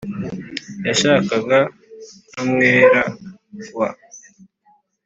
Yashakanye 0.87 1.59
n’umwera 2.33 3.01
w 3.75 3.77